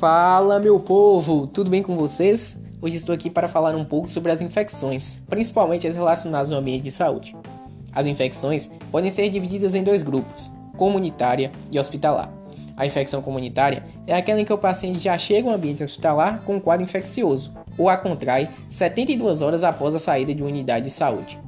[0.00, 1.46] Fala, meu povo!
[1.46, 2.56] Tudo bem com vocês?
[2.80, 6.84] Hoje estou aqui para falar um pouco sobre as infecções, principalmente as relacionadas ao ambiente
[6.84, 7.36] de saúde.
[7.92, 12.32] As infecções podem ser divididas em dois grupos: comunitária e hospitalar.
[12.78, 16.56] A infecção comunitária é aquela em que o paciente já chega ao ambiente hospitalar com
[16.56, 20.90] um quadro infeccioso ou a contrai 72 horas após a saída de uma unidade de
[20.90, 21.38] saúde.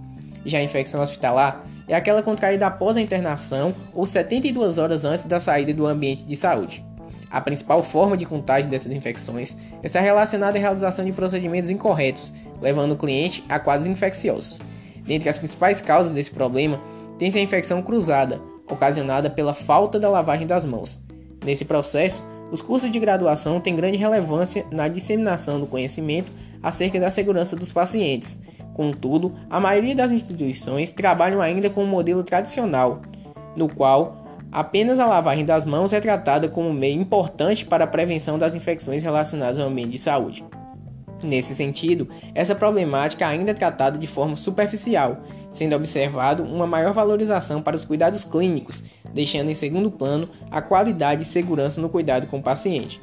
[0.45, 5.41] Já a infecção hospitalar é aquela contraída após a internação ou 72 horas antes da
[5.41, 6.92] saída do ambiente de saúde.
[7.33, 12.93] A principal forma de contágio dessas infecções está relacionada à realização de procedimentos incorretos, levando
[12.93, 14.61] o cliente a quadros infecciosos.
[15.07, 16.79] Dentre as principais causas desse problema,
[17.19, 18.39] tem-se a infecção cruzada,
[18.71, 21.03] ocasionada pela falta da lavagem das mãos.
[21.43, 26.31] Nesse processo, os cursos de graduação têm grande relevância na disseminação do conhecimento
[26.63, 28.43] acerca da segurança dos pacientes.
[28.75, 33.01] Contudo, a maioria das instituições trabalham ainda com um modelo tradicional,
[33.57, 34.22] no qual
[34.53, 38.55] Apenas a lavagem das mãos é tratada como um meio importante para a prevenção das
[38.55, 40.45] infecções relacionadas ao ambiente de saúde.
[41.23, 47.63] Nesse sentido, essa problemática ainda é tratada de forma superficial, sendo observado uma maior valorização
[47.63, 52.39] para os cuidados clínicos, deixando em segundo plano a qualidade e segurança no cuidado com
[52.39, 53.01] o paciente.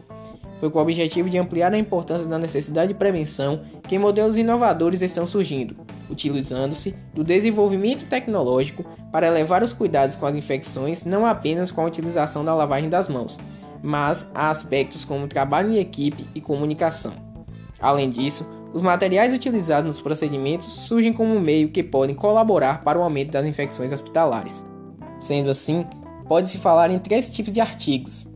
[0.59, 5.01] Foi com o objetivo de ampliar a importância da necessidade de prevenção que modelos inovadores
[5.01, 5.75] estão surgindo,
[6.09, 11.85] utilizando-se do desenvolvimento tecnológico para elevar os cuidados com as infecções não apenas com a
[11.85, 13.39] utilização da lavagem das mãos,
[13.81, 17.13] mas a aspectos como trabalho em equipe e comunicação.
[17.79, 22.99] Além disso, os materiais utilizados nos procedimentos surgem como um meio que podem colaborar para
[22.99, 24.63] o aumento das infecções hospitalares.
[25.17, 25.85] Sendo assim,
[26.27, 28.27] pode-se falar em três tipos de artigos: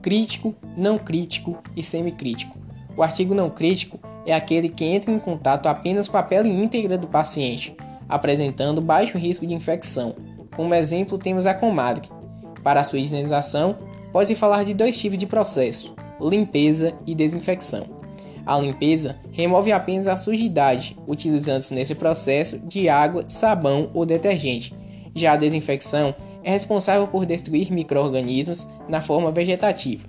[0.00, 2.56] crítico, não crítico e semicrítico.
[2.96, 6.98] O artigo não crítico é aquele que entra em contato apenas com a pele íntegra
[6.98, 7.76] do paciente,
[8.08, 10.14] apresentando baixo risco de infecção.
[10.54, 12.08] Como exemplo, temos a comadre.
[12.62, 13.78] Para sua higienização,
[14.12, 17.86] pode-se falar de dois tipos de processo: limpeza e desinfecção.
[18.44, 24.74] A limpeza remove apenas a sujidade, utilizando-se nesse processo de água, sabão ou detergente.
[25.14, 30.08] Já a desinfecção é responsável por destruir micro-organismos na forma vegetativa.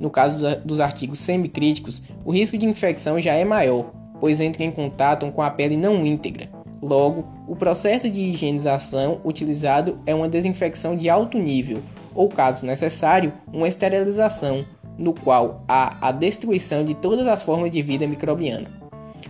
[0.00, 4.70] No caso dos artigos semicríticos, o risco de infecção já é maior, pois entra em
[4.70, 6.48] contato com a pele não íntegra.
[6.80, 11.82] Logo, o processo de higienização utilizado é uma desinfecção de alto nível,
[12.14, 14.64] ou, caso necessário, uma esterilização,
[14.96, 18.68] no qual há a destruição de todas as formas de vida microbiana.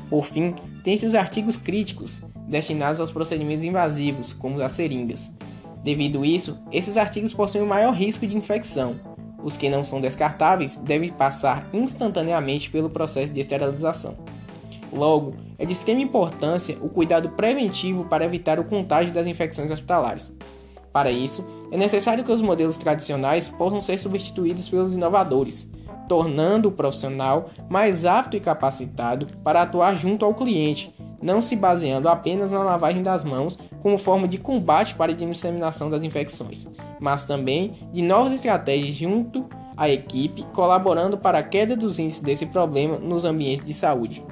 [0.08, 0.54] Por fim,
[0.84, 5.34] tem-se os artigos críticos, destinados aos procedimentos invasivos, como as seringas.
[5.82, 8.96] Devido a isso, esses artigos possuem o maior risco de infecção,
[9.42, 14.16] os que não são descartáveis devem passar instantaneamente pelo processo de esterilização.
[14.92, 20.32] Logo, é de extrema importância o cuidado preventivo para evitar o contágio das infecções hospitalares.
[20.92, 25.70] Para isso, é necessário que os modelos tradicionais possam ser substituídos pelos inovadores,
[26.08, 32.08] tornando o profissional mais apto e capacitado para atuar junto ao cliente, não se baseando
[32.08, 37.24] apenas na lavagem das mãos como forma de combate para a disseminação das infecções, mas
[37.24, 42.98] também de novas estratégias junto à equipe, colaborando para a queda dos índices desse problema
[42.98, 44.22] nos ambientes de saúde.